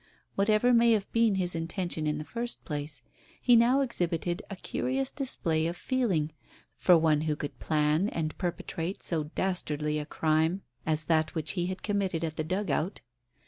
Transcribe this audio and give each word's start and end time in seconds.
Whatever 0.33 0.73
may 0.73 0.93
have 0.93 1.07
been 1.13 1.35
his 1.35 1.53
intention 1.53 2.07
in 2.07 2.17
the 2.17 2.25
first 2.25 2.65
place, 2.65 3.03
he 3.39 3.55
now 3.55 3.81
exhibited 3.81 4.41
a 4.49 4.55
curious 4.55 5.11
display 5.11 5.67
of 5.67 5.77
feeling 5.77 6.31
for 6.75 6.97
one 6.97 7.21
who 7.21 7.35
could 7.35 7.59
plan 7.59 8.09
and 8.09 8.35
perpetrate 8.39 9.03
so 9.03 9.25
dastardly 9.35 9.99
a 9.99 10.05
crime 10.07 10.63
as 10.87 11.03
that 11.03 11.35
which 11.35 11.51
he 11.51 11.67
had 11.67 11.83
committed 11.83 12.23
at 12.23 12.35
the 12.35 12.43
dugout. 12.43 13.01